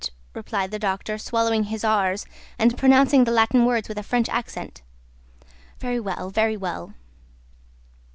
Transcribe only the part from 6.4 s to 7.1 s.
well..."